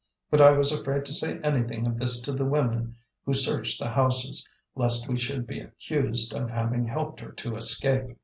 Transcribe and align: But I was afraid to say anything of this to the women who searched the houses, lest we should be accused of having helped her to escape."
But 0.31 0.41
I 0.41 0.49
was 0.49 0.71
afraid 0.71 1.05
to 1.05 1.13
say 1.13 1.37
anything 1.43 1.85
of 1.85 1.99
this 1.99 2.21
to 2.21 2.31
the 2.31 2.43
women 2.43 2.95
who 3.23 3.35
searched 3.35 3.77
the 3.79 3.87
houses, 3.91 4.43
lest 4.75 5.07
we 5.07 5.19
should 5.19 5.45
be 5.45 5.59
accused 5.59 6.33
of 6.33 6.49
having 6.49 6.87
helped 6.87 7.19
her 7.19 7.31
to 7.33 7.55
escape." 7.55 8.17